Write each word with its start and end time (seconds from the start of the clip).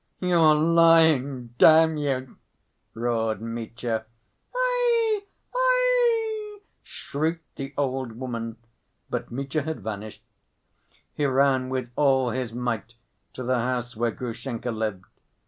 "You're 0.19 0.55
lying, 0.55 1.53
damn 1.59 1.95
you!" 1.95 2.37
roared 2.95 3.39
Mitya. 3.39 4.07
"Aie! 4.51 5.21
Aie!" 5.55 6.59
shrieked 6.81 7.55
the 7.57 7.75
old 7.77 8.13
woman, 8.13 8.57
but 9.11 9.29
Mitya 9.29 9.61
had 9.61 9.81
vanished. 9.81 10.23
He 11.13 11.25
ran 11.27 11.69
with 11.69 11.91
all 11.95 12.31
his 12.31 12.51
might 12.51 12.95
to 13.35 13.43
the 13.43 13.59
house 13.59 13.95
where 13.95 14.09
Grushenka 14.09 14.71
lived. 14.71 15.05